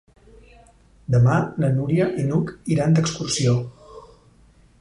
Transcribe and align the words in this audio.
Demà 1.15 1.35
na 1.65 1.69
Núria 1.77 2.09
i 2.23 2.27
n'Hug 2.31 2.57
iran 2.77 2.97
d'excursió. 2.99 3.55